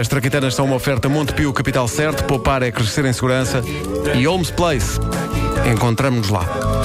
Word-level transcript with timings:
As 0.00 0.08
traquitanas 0.08 0.54
são 0.54 0.64
uma 0.64 0.76
oferta 0.76 1.08
Montepio 1.08 1.52
Capital 1.52 1.86
Certo, 1.86 2.24
poupar 2.24 2.62
é 2.62 2.72
crescer 2.72 3.04
em 3.04 3.12
segurança 3.12 3.62
e 4.14 4.26
Holmes 4.26 4.50
Place. 4.50 4.98
Encontramos-nos 5.70 6.30
lá. 6.30 6.81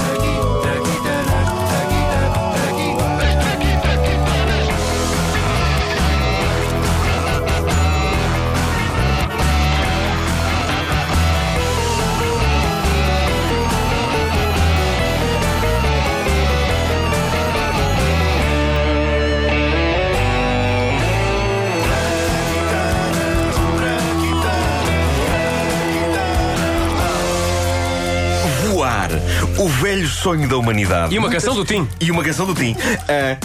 O 29.67 29.70
velho 29.70 30.07
sonho 30.07 30.48
da 30.48 30.55
humanidade. 30.55 31.13
E 31.13 31.20
uma 31.20 31.30
canção 31.30 31.53
do 31.53 31.66
Tim. 31.66 31.85
E 31.99 32.09
uma 32.09 32.23
canção 32.23 32.45
do 32.45 32.55
Tim. 32.55 32.73
Ah, 33.05 33.35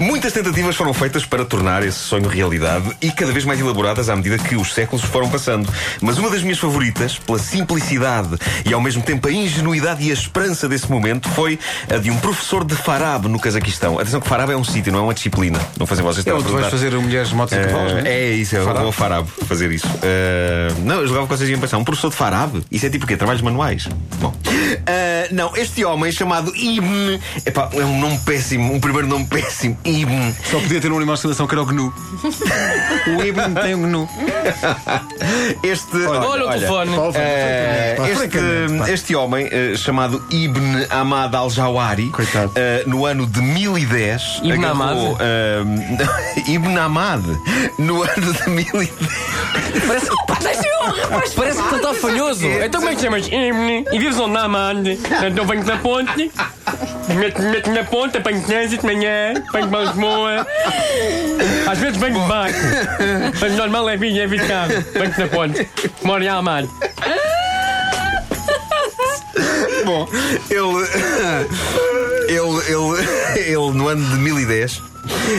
Muitas 0.00 0.32
tentativas 0.32 0.74
foram 0.76 0.92
feitas 0.92 1.24
para 1.24 1.44
tornar 1.44 1.82
esse 1.84 1.98
sonho 1.98 2.28
realidade 2.28 2.90
e 3.00 3.10
cada 3.10 3.32
vez 3.32 3.44
mais 3.44 3.60
elaboradas 3.60 4.08
à 4.08 4.16
medida 4.16 4.38
que 4.38 4.56
os 4.56 4.72
séculos 4.74 5.02
foram 5.04 5.28
passando. 5.28 5.68
Mas 6.00 6.18
uma 6.18 6.28
das 6.30 6.42
minhas 6.42 6.58
favoritas, 6.58 7.18
pela 7.18 7.38
simplicidade 7.38 8.36
e 8.64 8.72
ao 8.72 8.80
mesmo 8.80 9.02
tempo 9.02 9.28
a 9.28 9.32
ingenuidade 9.32 10.02
e 10.04 10.10
a 10.10 10.14
esperança 10.14 10.68
desse 10.68 10.90
momento, 10.90 11.28
foi 11.30 11.58
a 11.92 11.98
de 11.98 12.10
um 12.10 12.16
professor 12.18 12.64
de 12.64 12.74
Farab 12.74 13.26
no 13.28 13.38
Cazaquistão. 13.38 13.98
Atenção 13.98 14.20
que 14.20 14.28
Farab 14.28 14.52
é 14.52 14.56
um 14.56 14.64
sítio, 14.64 14.92
não 14.92 14.98
é 15.00 15.02
uma 15.02 15.14
disciplina. 15.14 15.60
Não 15.78 15.86
fazem 15.86 16.04
vocês 16.04 16.26
É 16.26 16.32
onde 16.34 16.44
tu 16.44 16.52
vais 16.52 16.66
fazer 16.68 16.92
mulheres, 16.98 17.32
motos 17.32 17.56
e 17.56 17.60
cavalos, 17.60 17.92
Eh, 17.92 17.94
não 18.02 18.06
é? 18.06 18.12
é 18.12 18.30
isso, 18.32 18.56
eu 18.56 18.64
Farab? 18.64 18.80
vou 18.80 18.88
a 18.90 18.92
Farab 18.92 19.28
fazer 19.46 19.70
isso. 19.70 19.86
Eh, 20.02 20.68
não, 20.84 20.96
eu 21.00 21.06
jogava 21.06 21.26
com 21.26 21.36
vocês 21.36 21.48
iam 21.48 21.60
pensar, 21.60 21.78
um 21.78 21.84
professor 21.84 22.10
de 22.10 22.16
Farab? 22.16 22.62
Isso 22.70 22.86
é 22.86 22.90
tipo 22.90 23.04
o 23.04 23.08
quê? 23.08 23.16
Trabalhos 23.16 23.42
manuais? 23.42 23.88
Bom. 24.20 24.34
Eh, 24.86 25.28
não, 25.32 25.56
este 25.56 25.84
homem 25.84 26.10
chamado 26.12 26.52
Ibn. 26.54 27.18
Epá, 27.46 27.68
é 27.72 27.84
um 27.84 28.00
nome 28.00 28.18
péssimo, 28.24 28.72
um 28.72 28.80
primeiro 28.80 29.06
nome 29.08 29.26
péssimo. 29.26 29.76
Ibn. 29.84 30.34
Só 30.50 30.60
podia 30.60 30.80
ter 30.80 30.90
um 30.90 30.96
animal 30.96 31.14
de 31.14 31.18
estimação 31.18 31.46
que 31.46 31.54
era 31.54 31.62
o 31.62 31.66
GNU. 31.66 31.92
o 33.18 33.24
Ibn 33.24 33.54
tem 33.62 33.74
um 33.74 33.82
GNU. 33.82 34.08
Este. 35.62 36.06
Olha 36.06 36.46
o 36.46 36.50
telefone. 36.50 36.90
Eh, 37.14 37.94
Pá, 37.96 38.04
francamente, 38.06 38.78
pá. 38.78 38.84
este, 38.84 38.92
este 38.92 39.16
homem, 39.16 39.48
eh, 39.50 39.74
chamado 39.76 40.22
Ibn 40.30 40.86
Ahmad 40.90 41.34
al-Jawari, 41.34 42.12
eh, 42.54 42.84
no 42.86 43.06
ano 43.06 43.26
de 43.26 43.40
1010. 43.40 44.40
Ibn 44.42 44.64
eh, 45.20 45.62
Ibn 46.52 46.78
Ahmad, 46.78 47.22
no 47.78 48.02
ano 48.02 48.32
de 48.32 48.50
1010. 48.50 48.90
Parece, 49.86 50.10
parece 51.36 51.62
que 51.62 51.68
tu 51.68 51.76
está 51.76 51.94
falhoso. 51.94 52.46
Então 52.46 52.80
como 52.80 52.88
é 52.88 52.94
que 52.94 52.96
te 52.96 53.02
chamas? 53.04 53.26
Imni. 53.28 53.84
E 53.92 53.98
vives 53.98 54.18
onde? 54.18 54.32
Na 54.32 54.44
Então 55.26 55.46
venho 55.46 55.64
na 55.64 55.76
ponte. 55.78 56.30
Ponte, 57.90 58.16
apanho 58.16 58.42
trânsito 58.44 58.86
de 58.86 58.94
manhã, 58.94 59.34
apanho 59.48 59.68
de 59.68 59.76
Lisboa. 59.76 60.46
Às 61.70 61.78
vezes 61.78 61.96
venho 61.98 62.20
de 62.20 62.28
barco. 62.28 62.58
Mas 63.40 63.52
normal 63.56 63.88
é 63.88 63.96
vir, 63.96 64.18
é 64.18 64.46
carro. 64.46 64.72
Venho 64.92 65.14
na 65.18 65.26
ponte. 65.28 65.68
Moro 66.02 66.22
em 66.22 66.28
Amande. 66.28 66.70
Bom, 69.84 70.08
ele, 70.48 70.86
ele, 72.28 72.38
ele, 72.68 73.50
ele, 73.50 73.72
no 73.72 73.88
ano 73.88 74.04
de 74.10 74.16
1010, 74.16 74.80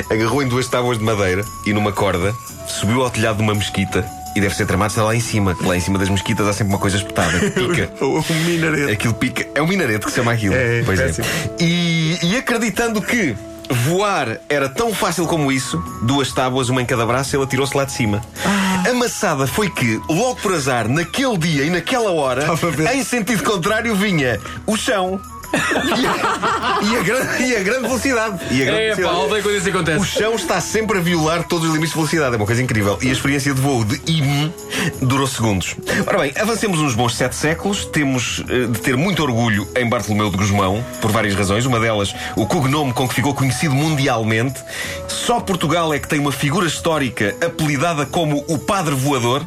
agarrou 0.09 0.43
em 0.43 0.47
duas 0.47 0.67
tábuas 0.67 0.97
de 0.97 1.03
madeira 1.03 1.43
e 1.65 1.73
numa 1.73 1.93
corda, 1.93 2.33
subiu 2.67 3.03
ao 3.03 3.09
telhado 3.09 3.37
de 3.37 3.43
uma 3.43 3.55
mesquita. 3.55 4.05
E 4.35 4.41
deve 4.41 4.55
ser 4.55 4.65
tramado 4.65 4.91
está 4.91 5.03
lá 5.03 5.15
em 5.15 5.19
cima. 5.19 5.55
que 5.55 5.65
Lá 5.65 5.75
em 5.75 5.79
cima 5.79 5.99
das 5.99 6.09
mesquitas 6.09 6.47
há 6.47 6.53
sempre 6.53 6.73
uma 6.73 6.79
coisa 6.79 6.97
espetada. 6.97 7.37
que 7.39 7.49
Pica. 7.67 7.89
O 8.03 8.23
minarete. 8.45 8.91
Aquilo 8.91 9.13
pica. 9.13 9.47
É 9.55 9.61
um 9.61 9.67
minarete 9.67 10.05
que 10.05 10.11
se 10.11 10.15
chama 10.17 10.31
aquilo. 10.33 10.55
É, 10.55 10.81
pois 10.83 10.99
é. 10.99 11.11
E, 11.59 12.17
e 12.23 12.37
acreditando 12.37 13.01
que 13.01 13.35
voar 13.69 14.39
era 14.49 14.69
tão 14.69 14.93
fácil 14.93 15.25
como 15.25 15.51
isso, 15.51 15.77
duas 16.03 16.31
tábuas, 16.31 16.69
uma 16.69 16.81
em 16.81 16.85
cada 16.85 17.05
braço, 17.05 17.35
ele 17.35 17.43
atirou-se 17.43 17.75
lá 17.75 17.85
de 17.85 17.91
cima. 17.91 18.21
Ah. 18.45 18.89
A 18.89 18.93
maçada 18.93 19.47
foi 19.47 19.69
que, 19.69 19.99
logo 20.09 20.35
por 20.37 20.53
azar, 20.53 20.87
naquele 20.87 21.37
dia 21.37 21.63
e 21.63 21.69
naquela 21.69 22.11
hora, 22.11 22.45
em 22.93 23.03
sentido 23.03 23.43
contrário, 23.43 23.95
vinha 23.95 24.39
o 24.65 24.75
chão. 24.75 25.19
E 25.53 26.05
a, 26.07 26.79
e 26.81 26.97
a 26.97 27.03
grande, 27.03 27.43
e 27.43 27.55
a 27.55 27.63
grande 27.63 27.81
velocidade. 27.87 28.39
E 28.51 28.61
a 28.61 28.65
grande 28.65 28.81
É 28.81 28.89
pá, 28.89 28.95
velocidade. 28.95 29.25
odeio 29.25 29.43
quando 29.43 29.55
isso 29.55 29.67
O 29.67 29.69
acontece. 29.69 30.05
chão 30.07 30.35
está 30.35 30.59
sempre 30.61 30.97
a 30.97 31.01
violar 31.01 31.43
todos 31.47 31.67
os 31.67 31.73
limites 31.73 31.91
de 31.91 31.95
velocidade. 31.97 32.33
É 32.33 32.37
uma 32.37 32.45
coisa 32.45 32.61
incrível. 32.61 32.97
E 33.01 33.09
a 33.09 33.11
experiência 33.11 33.53
de 33.53 33.61
voo 33.61 33.85
de 33.85 34.01
IM 34.11 34.51
durou 35.01 35.27
segundos. 35.27 35.75
Ora 36.07 36.17
bem, 36.19 36.33
avancemos 36.39 36.79
uns 36.79 36.95
bons 36.95 37.15
sete 37.15 37.35
séculos. 37.35 37.85
Temos 37.85 38.43
eh, 38.49 38.67
de 38.67 38.79
ter 38.79 38.97
muito 38.97 39.21
orgulho 39.21 39.67
em 39.77 39.87
Bartolomeu 39.87 40.29
de 40.31 40.37
Gusmão, 40.37 40.83
por 41.01 41.11
várias 41.11 41.35
razões. 41.35 41.65
Uma 41.65 41.79
delas, 41.79 42.13
o 42.35 42.45
cognome 42.47 42.91
com 42.93 43.07
que 43.07 43.13
ficou 43.15 43.33
conhecido 43.33 43.75
mundialmente. 43.75 44.59
Só 45.07 45.39
Portugal 45.39 45.93
é 45.93 45.99
que 45.99 46.07
tem 46.07 46.19
uma 46.19 46.31
figura 46.31 46.65
histórica 46.67 47.35
apelidada 47.45 48.05
como 48.05 48.43
o 48.47 48.57
Padre 48.57 48.95
Voador. 48.95 49.43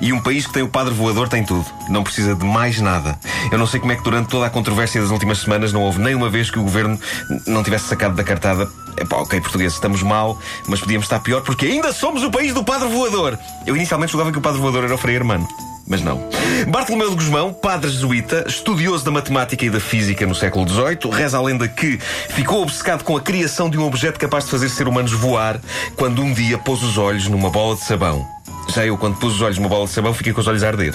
E 0.00 0.12
um 0.12 0.20
país 0.20 0.46
que 0.46 0.52
tem 0.52 0.62
o 0.62 0.68
padre 0.68 0.94
voador 0.94 1.28
tem 1.28 1.44
tudo. 1.44 1.64
Não 1.88 2.02
precisa 2.02 2.34
de 2.34 2.44
mais 2.44 2.80
nada. 2.80 3.18
Eu 3.50 3.58
não 3.58 3.66
sei 3.66 3.80
como 3.80 3.92
é 3.92 3.96
que 3.96 4.02
durante 4.02 4.28
toda 4.28 4.46
a 4.46 4.50
controvérsia 4.50 5.00
das 5.00 5.10
últimas 5.10 5.38
semanas 5.38 5.72
não 5.72 5.82
houve 5.82 6.00
nem 6.00 6.14
uma 6.14 6.28
vez 6.28 6.50
que 6.50 6.58
o 6.58 6.62
governo 6.62 6.98
não 7.46 7.62
tivesse 7.62 7.88
sacado 7.88 8.14
da 8.14 8.24
cartada. 8.24 8.68
Epá, 8.98 9.16
ok, 9.16 9.40
português, 9.40 9.74
estamos 9.74 10.02
mal, 10.02 10.38
mas 10.66 10.80
podíamos 10.80 11.04
estar 11.04 11.20
pior 11.20 11.42
porque 11.42 11.66
ainda 11.66 11.92
somos 11.92 12.22
o 12.22 12.30
país 12.30 12.54
do 12.54 12.64
padre 12.64 12.88
voador. 12.88 13.38
Eu 13.66 13.76
inicialmente 13.76 14.12
julgava 14.12 14.32
que 14.32 14.38
o 14.38 14.42
padre 14.42 14.60
voador 14.60 14.84
era 14.84 14.94
o 14.94 14.98
Frei 14.98 15.16
Hermano. 15.16 15.46
Mas 15.88 16.02
não. 16.02 16.28
Bartolomeu 16.68 17.10
de 17.10 17.16
Gusmão, 17.16 17.52
padre 17.52 17.90
jesuíta, 17.90 18.44
estudioso 18.48 19.04
da 19.04 19.10
matemática 19.10 19.64
e 19.64 19.70
da 19.70 19.78
física 19.78 20.26
no 20.26 20.34
século 20.34 20.68
XVIII, 20.68 21.12
reza 21.12 21.38
a 21.38 21.42
lenda 21.42 21.68
que 21.68 21.98
ficou 22.30 22.62
obcecado 22.62 23.04
com 23.04 23.16
a 23.16 23.20
criação 23.20 23.70
de 23.70 23.78
um 23.78 23.84
objeto 23.84 24.18
capaz 24.18 24.44
de 24.44 24.50
fazer 24.50 24.68
seres 24.68 24.90
humanos 24.90 25.12
voar 25.12 25.60
quando 25.94 26.22
um 26.22 26.32
dia 26.32 26.58
pôs 26.58 26.82
os 26.82 26.98
olhos 26.98 27.28
numa 27.28 27.50
bola 27.50 27.76
de 27.76 27.84
sabão. 27.84 28.35
Já 28.76 28.84
eu, 28.84 28.98
quando 28.98 29.16
pus 29.16 29.36
os 29.36 29.40
olhos 29.40 29.56
numa 29.56 29.70
bola 29.70 29.86
de 29.86 29.92
sabão, 29.92 30.12
fiquei 30.12 30.34
com 30.34 30.40
os 30.42 30.46
olhos 30.46 30.62
a 30.62 30.66
arder. 30.66 30.94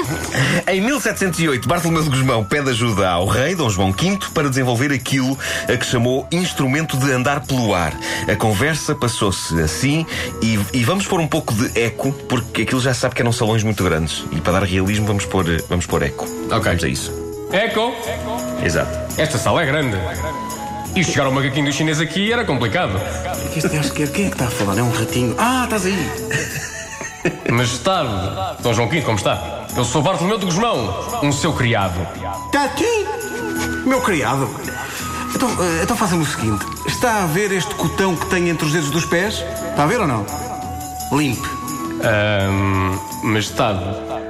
Em 0.68 0.82
1708, 0.82 1.66
Bartolomeu 1.66 2.02
de 2.02 2.10
Gusmão 2.10 2.44
pede 2.44 2.68
ajuda 2.68 3.08
ao 3.08 3.26
rei, 3.26 3.54
Dom 3.54 3.70
João 3.70 3.90
V, 3.90 4.18
para 4.34 4.50
desenvolver 4.50 4.92
aquilo 4.92 5.38
a 5.66 5.74
que 5.78 5.86
chamou 5.86 6.28
instrumento 6.30 6.94
de 6.98 7.10
andar 7.10 7.40
pelo 7.40 7.74
ar. 7.74 7.94
A 8.30 8.36
conversa 8.36 8.94
passou-se 8.94 9.58
assim 9.62 10.04
e, 10.42 10.60
e 10.74 10.84
vamos 10.84 11.06
pôr 11.06 11.18
um 11.18 11.26
pouco 11.26 11.54
de 11.54 11.80
eco, 11.80 12.12
porque 12.28 12.62
aquilo 12.62 12.82
já 12.82 12.92
se 12.92 13.00
sabe 13.00 13.14
que 13.14 13.22
eram 13.22 13.32
salões 13.32 13.62
muito 13.62 13.82
grandes. 13.82 14.22
E 14.30 14.38
para 14.42 14.60
dar 14.60 14.64
realismo, 14.64 15.06
vamos 15.06 15.24
pôr, 15.24 15.46
vamos 15.70 15.86
pôr 15.86 16.02
eco. 16.02 16.26
Ok. 16.50 16.64
Vamos 16.64 16.84
a 16.84 16.88
isso. 16.88 17.10
Eco. 17.50 17.94
Exato. 18.62 19.18
Esta 19.18 19.38
sala 19.38 19.62
é 19.62 19.64
grande. 19.64 19.96
E 20.94 21.02
chegar 21.02 21.24
ao 21.24 21.32
macaquinho 21.32 21.64
do 21.64 21.72
chinês 21.72 21.98
aqui 21.98 22.30
era 22.30 22.44
complicado. 22.44 23.00
Este 23.56 23.68
gajo 23.68 23.90
quer. 23.94 24.12
Quem 24.12 24.26
é 24.26 24.28
que 24.28 24.34
está 24.34 24.48
a 24.48 24.50
falar? 24.50 24.76
É 24.76 24.82
um 24.82 24.90
ratinho. 24.90 25.34
Ah, 25.38 25.64
estás 25.64 25.86
aí. 25.86 25.96
Majestade, 27.50 28.62
Dom 28.62 28.72
João 28.74 28.88
V, 28.88 29.02
como 29.02 29.16
está? 29.16 29.66
Eu 29.76 29.84
sou 29.84 30.02
Bartolomeu 30.02 30.38
de 30.38 30.46
Gusmão, 30.46 31.20
um 31.22 31.32
seu 31.32 31.52
criado. 31.52 32.06
Está 32.46 32.64
aqui. 32.64 33.06
Meu 33.84 34.00
criado. 34.00 34.48
Então, 35.34 35.48
eh, 35.50 35.82
então 35.82 35.96
faça-me 35.96 36.22
o 36.22 36.26
seguinte: 36.26 36.64
está 36.86 37.22
a 37.22 37.26
ver 37.26 37.52
este 37.52 37.74
cotão 37.74 38.16
que 38.16 38.26
tem 38.26 38.48
entre 38.48 38.66
os 38.66 38.72
dedos 38.72 38.90
dos 38.90 39.04
pés? 39.04 39.44
Está 39.70 39.84
a 39.84 39.86
ver 39.86 40.00
ou 40.00 40.06
não? 40.06 40.24
Limpe. 41.12 41.48
Ahm, 42.02 42.98
majestade, 43.22 43.84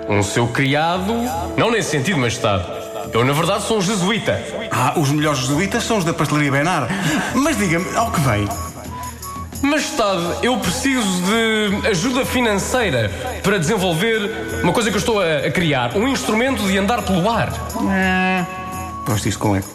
um 0.09 0.23
seu 0.23 0.49
criado. 0.49 1.13
Não 1.57 1.71
nesse 1.71 1.91
sentido, 1.91 2.19
Majestade. 2.19 2.65
Eu, 3.13 3.25
na 3.25 3.33
verdade, 3.33 3.65
sou 3.65 3.78
um 3.78 3.81
jesuíta. 3.81 4.43
Ah, 4.71 4.95
os 4.97 5.11
melhores 5.11 5.41
jesuítas 5.41 5.84
são 5.84 5.99
os 5.99 6.05
da 6.05 6.13
pastelaria 6.13 6.51
Benar. 6.51 6.89
Mas 7.34 7.57
diga-me, 7.57 7.97
ao 7.97 8.11
que 8.11 8.21
vem? 8.21 8.49
Majestade, 9.62 10.44
eu 10.44 10.56
preciso 10.58 11.22
de 11.22 11.88
ajuda 11.88 12.24
financeira 12.24 13.10
para 13.42 13.58
desenvolver 13.58 14.60
uma 14.62 14.72
coisa 14.72 14.91
que 14.91 14.97
eu 14.97 15.00
estou 15.00 15.20
a, 15.20 15.38
a 15.47 15.50
criar: 15.50 15.97
um 15.97 16.06
instrumento 16.08 16.62
de 16.64 16.78
andar 16.78 17.03
pelo 17.03 17.28
ar. 17.30 17.53
Gosto 19.06 19.24
disto 19.24 19.38
com 19.38 19.56
eco. 19.56 19.68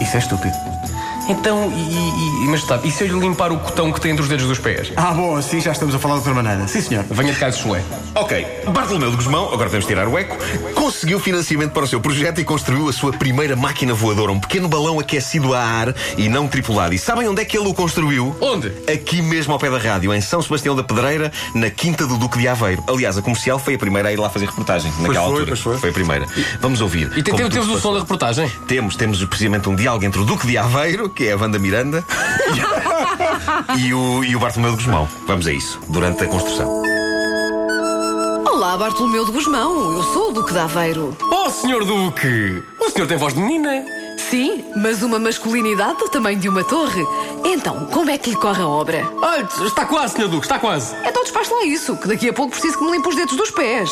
Isso 0.00 0.16
é 0.16 0.18
estúpido. 0.20 0.54
Então, 1.28 1.72
e, 1.74 1.80
e, 1.80 2.44
e 2.44 2.46
Majestade, 2.48 2.86
e 2.86 2.90
se 2.90 3.04
eu 3.04 3.08
lhe 3.08 3.18
limpar 3.20 3.50
o 3.50 3.58
cotão 3.58 3.92
que 3.92 4.00
tem 4.00 4.12
entre 4.12 4.22
os 4.22 4.28
dedos 4.28 4.46
dos 4.46 4.58
pés? 4.58 4.92
Ah, 4.96 5.12
bom, 5.12 5.36
assim 5.36 5.60
já 5.60 5.72
estamos 5.72 5.94
a 5.94 5.98
falar 5.98 6.14
de 6.14 6.20
outra 6.20 6.34
maneira. 6.34 6.68
Sim, 6.68 6.80
senhor. 6.80 7.04
Venha 7.10 7.32
de 7.32 7.38
cá 7.38 7.50
de 7.50 7.56
chulé. 7.58 7.82
Ok, 8.14 8.46
Bartolomeu 8.72 9.10
de 9.10 9.16
Gusmão, 9.16 9.44
agora 9.46 9.64
podemos 9.64 9.86
tirar 9.86 10.06
o 10.08 10.16
eco, 10.16 10.36
conseguiu 10.74 11.18
financiamento 11.20 11.72
para 11.72 11.84
o 11.84 11.86
seu 11.86 12.00
projeto 12.00 12.40
e 12.40 12.44
construiu 12.44 12.88
a 12.88 12.92
sua 12.92 13.12
primeira 13.12 13.56
máquina 13.56 13.92
voadora, 13.92 14.32
um 14.32 14.40
pequeno 14.40 14.68
balão 14.68 14.98
aquecido 15.00 15.52
a 15.54 15.60
ar 15.60 15.94
e 16.16 16.28
não 16.28 16.46
tripulado. 16.48 16.94
E 16.94 16.98
sabem 16.98 17.28
onde 17.28 17.42
é 17.42 17.44
que 17.44 17.58
ele 17.58 17.68
o 17.68 17.74
construiu? 17.74 18.34
Onde? 18.40 18.68
Aqui 18.92 19.20
mesmo 19.20 19.52
ao 19.52 19.58
pé 19.58 19.68
da 19.70 19.78
rádio, 19.78 20.14
em 20.14 20.20
São 20.20 20.40
Sebastião 20.40 20.74
da 20.76 20.84
Pedreira, 20.84 21.32
na 21.54 21.68
Quinta 21.70 22.06
do 22.06 22.16
Duque 22.16 22.38
de 22.38 22.46
Aveiro. 22.48 22.82
Aliás, 22.88 23.18
a 23.18 23.22
comercial 23.22 23.58
foi 23.58 23.74
a 23.74 23.78
primeira 23.78 24.08
a 24.08 24.12
ir 24.12 24.16
lá 24.18 24.30
fazer 24.30 24.46
reportagem 24.46 24.90
naquela 25.00 25.26
foi, 25.26 25.40
altura. 25.40 25.46
pois 25.46 25.60
foi. 25.80 25.90
a 25.90 25.92
primeira. 25.92 26.26
Vamos 26.60 26.80
ouvir. 26.80 27.10
E 27.16 27.22
tem- 27.22 27.34
temos 27.34 27.68
o 27.68 27.78
som 27.80 27.92
da 27.92 28.00
reportagem? 28.00 28.50
Temos, 28.68 28.96
temos 28.96 29.22
precisamente 29.24 29.68
um 29.68 29.74
diálogo 29.74 30.04
entre 30.04 30.20
o 30.20 30.24
Duque 30.24 30.46
de 30.46 30.56
Aveiro 30.56 31.08
que 31.16 31.26
é 31.26 31.32
a 31.32 31.36
Wanda 31.36 31.58
Miranda, 31.58 32.04
e, 33.78 33.94
o, 33.94 34.22
e 34.22 34.36
o 34.36 34.38
Bartolomeu 34.38 34.76
de 34.76 34.84
Guzmão. 34.84 35.08
Vamos 35.26 35.46
a 35.46 35.52
isso, 35.52 35.80
durante 35.88 36.22
a 36.22 36.28
construção. 36.28 36.82
Olá, 38.44 38.76
Bartolomeu 38.76 39.24
de 39.24 39.32
Gusmão. 39.32 39.94
Eu 39.94 40.02
sou 40.02 40.28
o 40.28 40.32
Duque 40.32 40.52
de 40.52 40.58
Aveiro. 40.58 41.16
Oh, 41.32 41.48
senhor 41.48 41.84
Duque! 41.84 42.62
O 42.78 42.90
senhor 42.90 43.08
tem 43.08 43.16
voz 43.16 43.32
de 43.32 43.40
menina. 43.40 43.82
Sim, 44.30 44.62
mas 44.76 45.02
uma 45.02 45.18
masculinidade 45.18 45.98
do 45.98 46.08
tamanho 46.08 46.38
de 46.38 46.50
uma 46.50 46.62
torre. 46.62 47.02
Então, 47.44 47.86
como 47.86 48.10
é 48.10 48.18
que 48.18 48.30
lhe 48.30 48.36
corre 48.36 48.62
a 48.62 48.68
obra? 48.68 49.08
Olha, 49.22 49.48
está 49.66 49.86
quase, 49.86 50.14
senhor 50.14 50.28
Duque, 50.28 50.44
está 50.44 50.58
quase. 50.58 50.94
Então 51.04 51.22
despacho 51.22 51.54
lá 51.54 51.64
isso, 51.64 51.96
que 51.96 52.08
daqui 52.08 52.28
a 52.28 52.32
pouco 52.32 52.52
preciso 52.52 52.76
que 52.78 52.84
me 52.84 52.92
limpe 52.92 53.08
os 53.08 53.16
dedos 53.16 53.36
dos 53.36 53.50
pés. 53.50 53.90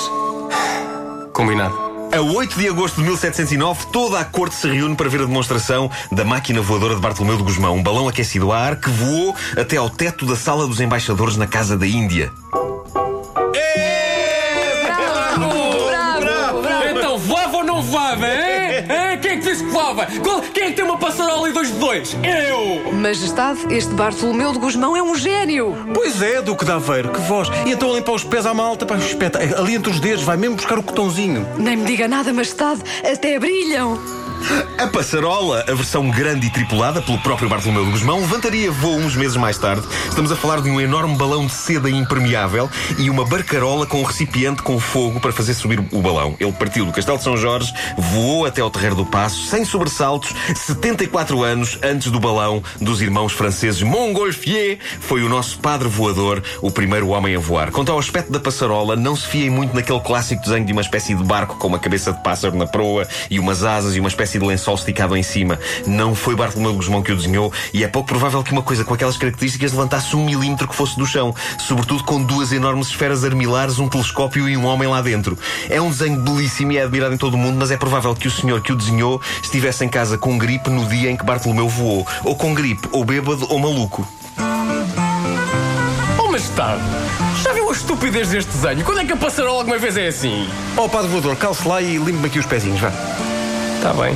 Combinado. 1.33 1.84
A 2.15 2.21
8 2.21 2.57
de 2.57 2.69
agosto 2.69 3.01
de 3.01 3.09
1709, 3.09 3.87
toda 3.91 4.21
a 4.21 4.25
corte 4.25 4.55
se 4.55 4.69
reúne 4.69 4.95
para 4.95 5.09
ver 5.09 5.23
a 5.23 5.25
demonstração 5.25 5.91
da 6.13 6.25
máquina 6.25 6.61
voadora 6.61 6.95
de 6.95 7.01
Bartolomeu 7.01 7.37
de 7.37 7.43
Gusmão, 7.43 7.75
um 7.75 7.83
balão 7.83 8.07
aquecido 8.07 8.53
a 8.53 8.59
ar 8.59 8.77
que 8.77 8.89
voou 8.89 9.35
até 9.57 9.79
ao 9.79 9.91
teto 9.91 10.25
da 10.25 10.37
sala 10.37 10.65
dos 10.65 10.79
embaixadores 10.79 11.37
na 11.37 11.49
Casa 11.49 11.77
da 11.77 11.85
Índia. 11.85 12.31
Então, 16.97 17.19
voava 17.19 17.57
ou 17.57 17.65
não 17.65 17.83
voava, 17.83 18.29
hein? 18.29 18.44
Voava? 19.85 20.07
Qual- 20.23 20.41
Quem 20.41 20.65
é 20.65 20.67
que 20.69 20.73
tem 20.77 20.85
uma 20.85 20.97
passarola 20.97 21.47
e 21.47 21.53
dois 21.53 21.69
de 21.71 21.79
dois? 21.79 22.17
Eu! 22.25 22.91
Majestade, 22.95 23.61
este 23.69 23.93
Bartolomeu 23.93 24.51
de 24.53 24.59
Gusmão 24.59 24.97
é 24.97 25.03
um 25.03 25.15
gênio. 25.15 25.77
Pois 25.93 26.23
é, 26.23 26.41
Duque 26.41 26.65
de 26.65 26.73
Aveiro, 26.73 27.11
que 27.11 27.21
voz. 27.21 27.49
E 27.67 27.73
então 27.73 27.91
a 27.93 27.97
limpar 27.97 28.13
os 28.13 28.25
pés 28.25 28.47
à 28.47 28.55
malta, 28.55 28.87
pá, 28.87 28.97
espeta. 28.97 29.39
Ali 29.59 29.75
entre 29.75 29.91
os 29.91 30.01
dedos, 30.01 30.25
vai 30.25 30.39
mesmo 30.39 30.57
buscar 30.57 30.79
o 30.79 30.83
cotãozinho. 30.83 31.47
Nem 31.59 31.77
me 31.77 31.85
diga 31.85 32.09
nada, 32.09 32.33
Majestade, 32.33 32.81
até 33.05 33.39
brilham. 33.39 33.99
A 34.77 34.87
passarola, 34.87 35.65
a 35.67 35.75
versão 35.75 36.11
grande 36.11 36.49
e 36.49 36.51
tripulada 36.51 37.01
pelo 37.01 37.19
próprio 37.19 37.49
Bartolomeu 37.49 37.87
de 37.87 37.93
Gusmão, 37.93 38.21
levantaria 38.21 38.71
voo 38.71 38.97
uns 38.97 39.17
meses 39.17 39.37
mais 39.37 39.57
tarde. 39.57 39.87
Estamos 40.09 40.31
a 40.31 40.37
falar 40.37 40.61
de 40.61 40.69
um 40.69 40.79
enorme 40.81 41.17
balão 41.17 41.47
de 41.47 41.53
seda 41.53 41.89
impermeável 41.89 42.69
e 42.99 43.09
uma 43.09 43.25
barcarola 43.25 43.87
com 43.87 44.01
um 44.01 44.05
recipiente 44.05 44.63
com 44.63 44.79
fogo 44.79 45.21
para 45.21 45.33
fazer 45.33 45.55
subir 45.55 45.83
o 45.91 46.03
balão. 46.03 46.37
Ele 46.39 46.53
partiu 46.53 46.85
do 46.85 46.93
Castelo 46.93 47.17
de 47.17 47.25
São 47.25 47.37
Jorge, 47.37 47.73
voou 47.97 48.45
até 48.45 48.61
ao 48.61 48.71
Terreiro 48.71 48.95
do 48.95 49.07
Passo, 49.07 49.47
sem 49.47 49.65
sobressaltos, 49.65 50.35
74 50.55 51.43
anos 51.43 51.79
antes 51.83 52.11
do 52.11 52.21
balão 52.21 52.63
dos 52.81 53.01
irmãos 53.01 53.33
franceses 53.33 53.83
Montgolfier. 53.83 54.79
Foi 55.01 55.23
o 55.23 55.29
nosso 55.29 55.59
padre 55.61 55.89
voador, 55.89 56.43
o 56.61 56.71
primeiro 56.71 57.09
homem 57.09 57.35
a 57.37 57.39
voar. 57.39 57.71
Quanto 57.71 57.91
ao 57.91 57.99
aspecto 57.99 58.31
da 58.31 58.41
passarola, 58.41 58.97
não 58.97 59.17
se 59.17 59.27
fiem 59.27 59.49
muito 59.49 59.75
naquele 59.75 60.01
clássico 60.01 60.43
desenho 60.43 60.67
de 60.67 60.73
uma 60.73 60.83
espécie 60.83 61.15
de 61.15 61.25
barco 61.25 61.57
com 61.57 61.69
uma 61.69 61.79
cabeça 61.79 62.13
de 62.13 62.23
pássaro 62.23 62.57
na 62.57 62.67
proa 62.67 63.09
e 63.31 63.39
umas 63.39 63.65
asas 63.65 63.97
e 63.97 64.01
uma 64.01 64.09
espécie 64.09 64.34
de 64.39 64.47
lençol 64.47 64.75
esticado 64.75 65.17
em 65.17 65.23
cima. 65.23 65.59
Não 65.87 66.15
foi 66.15 66.35
Bartolomeu 66.35 66.73
de 66.73 66.79
Gusmão 66.79 67.03
que 67.03 67.13
o 67.13 67.17
desenhou 67.17 67.53
e 67.73 67.85
é 67.85 67.89
pouco 67.89 68.09
provável 68.09 68.43
que 68.43 68.53
uma 68.53 68.63
coisa 68.63 68.85
com 68.85 68.95
aquelas 68.95 69.17
características 69.17 69.73
levantasse 69.73 70.15
um 70.17 70.25
milímetro 70.25 70.69
que 70.69 70.75
fosse 70.75 70.97
do 70.97 71.07
chão, 71.07 71.35
sobretudo 71.59 72.05
com 72.05 72.23
duas 72.23 72.53
enormes 72.53 72.89
esferas 72.89 73.25
armilares, 73.25 73.79
um 73.79 73.89
telescópio 73.89 74.49
e 74.49 74.57
um 74.57 74.65
homem 74.65 74.89
lá 74.89 75.01
dentro. 75.03 75.39
É 75.69 75.81
um 75.81 75.91
desenho 75.91 76.21
belíssimo 76.21 76.73
e 76.73 76.79
é 76.79 76.83
admirado 76.83 77.15
em 77.15 77.19
todo 77.19 77.35
o 77.35 77.39
mundo, 77.39 77.57
mas 77.59 77.71
é 77.71 77.77
provável 77.77 78.15
que 78.15 78.29
o 78.29 78.31
senhor 78.31 78.61
que 78.61 78.73
o 78.73 78.77
desenhou 78.77 79.21
estivesse 79.43 79.85
em 79.85 79.89
casa 79.89 80.19
com 80.19 80.37
gripe 80.39 80.71
no 80.71 80.87
dia 80.87 81.11
em 81.11 81.17
que 81.17 81.25
Bartolomeu 81.25 81.69
voou, 81.69 82.07
ou 82.23 82.37
com 82.37 82.55
gripe, 82.55 82.89
ou 82.93 83.05
bêbado, 83.05 83.47
ou 83.51 83.59
maluco. 83.59 84.07
Oh, 86.19 86.31
majestade! 86.31 86.83
Já 87.43 87.53
viu 87.53 87.69
a 87.69 87.73
estupidez 87.73 88.31
deste 88.31 88.51
desenho? 88.53 88.85
Quando 88.85 89.01
é 89.01 89.05
que 89.05 89.13
a 89.13 89.17
passarola 89.17 89.59
alguma 89.59 89.79
vez 89.79 89.97
é 89.97 90.09
assim? 90.09 90.49
Ó, 90.77 90.89
padre 90.89 91.09
voador, 91.09 91.37
calce 91.37 91.67
lá 91.67 91.83
e 91.83 91.97
limpe-me 91.97 92.27
aqui 92.27 92.39
os 92.39 92.47
pezinhos, 92.47 92.81
vá. 92.81 92.91
Está 93.85 94.03
bem. 94.03 94.15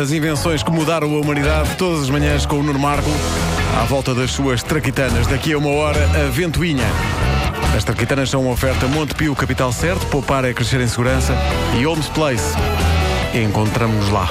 As 0.00 0.12
invenções 0.12 0.62
que 0.62 0.70
mudaram 0.70 1.14
a 1.14 1.20
humanidade 1.20 1.76
todas 1.76 2.04
as 2.04 2.08
manhãs 2.08 2.46
com 2.46 2.56
o 2.56 2.62
Nuno 2.62 2.78
Marco 2.78 3.10
à 3.78 3.84
volta 3.84 4.14
das 4.14 4.30
suas 4.30 4.62
traquitanas. 4.62 5.26
Daqui 5.26 5.52
a 5.52 5.58
uma 5.58 5.68
hora, 5.68 6.02
a 6.18 6.30
Ventoinha. 6.30 6.86
As 7.76 7.84
traquitanas 7.84 8.30
são 8.30 8.40
uma 8.40 8.52
oferta 8.52 8.88
Montepio 8.88 9.36
Capital 9.36 9.72
Certo, 9.72 10.06
poupar 10.06 10.46
é 10.46 10.54
crescer 10.54 10.80
em 10.80 10.88
segurança 10.88 11.34
e 11.78 11.84
Holmes 11.84 12.08
Place. 12.08 12.54
Encontramos-nos 13.34 14.08
lá. 14.08 14.30